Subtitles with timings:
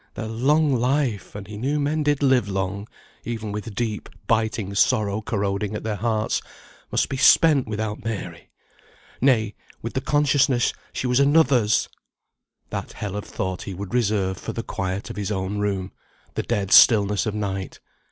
[0.15, 2.87] That a long life (and he knew men did live long,
[3.23, 6.41] even with deep, biting sorrow corroding at their hearts)
[6.91, 8.49] must be spent without Mary;
[9.21, 9.53] nay,
[9.83, 11.87] with the consciousness she was another's!
[12.71, 15.91] That hell of thought he would reserve for the quiet of his own room,
[16.33, 17.79] the dead stillness of night.